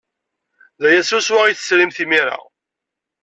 D 0.81 0.83
aya 0.87 1.01
swaswa 1.09 1.39
ay 1.45 1.55
tesrimt 1.55 1.97
imir-a. 2.03 2.37